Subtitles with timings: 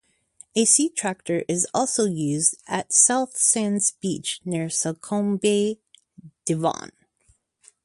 [0.55, 5.77] A sea tractor is also used at South Sands Beach near Salcombe,
[6.43, 6.91] Devon.